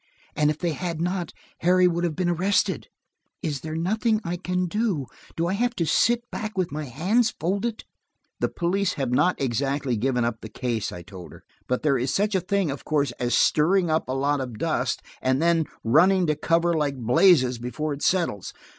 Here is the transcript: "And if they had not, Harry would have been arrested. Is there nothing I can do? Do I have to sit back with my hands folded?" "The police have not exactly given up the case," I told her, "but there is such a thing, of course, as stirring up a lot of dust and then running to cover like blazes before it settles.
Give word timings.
"And 0.35 0.49
if 0.49 0.57
they 0.57 0.71
had 0.71 0.99
not, 0.99 1.31
Harry 1.59 1.87
would 1.87 2.03
have 2.03 2.15
been 2.15 2.31
arrested. 2.31 2.87
Is 3.43 3.61
there 3.61 3.75
nothing 3.75 4.19
I 4.23 4.35
can 4.35 4.65
do? 4.65 5.05
Do 5.35 5.45
I 5.45 5.53
have 5.53 5.75
to 5.75 5.85
sit 5.85 6.23
back 6.31 6.57
with 6.57 6.71
my 6.71 6.85
hands 6.85 7.35
folded?" 7.39 7.83
"The 8.39 8.49
police 8.49 8.93
have 8.93 9.11
not 9.11 9.39
exactly 9.39 9.95
given 9.97 10.25
up 10.25 10.41
the 10.41 10.49
case," 10.49 10.91
I 10.91 11.03
told 11.03 11.33
her, 11.33 11.43
"but 11.67 11.83
there 11.83 11.99
is 11.99 12.11
such 12.11 12.33
a 12.33 12.41
thing, 12.41 12.71
of 12.71 12.83
course, 12.83 13.11
as 13.19 13.37
stirring 13.37 13.91
up 13.91 14.09
a 14.09 14.13
lot 14.13 14.41
of 14.41 14.57
dust 14.57 15.03
and 15.21 15.39
then 15.39 15.65
running 15.83 16.25
to 16.25 16.35
cover 16.35 16.73
like 16.73 16.97
blazes 16.97 17.59
before 17.59 17.93
it 17.93 18.01
settles. 18.01 18.53